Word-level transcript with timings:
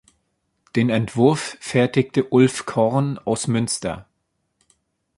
Den 0.75 0.89
Entwurf 0.89 1.57
fertigte 1.59 2.23
Ulf 2.29 2.65
Korn 2.65 3.19
aus 3.19 3.45
Münster. 3.45 4.07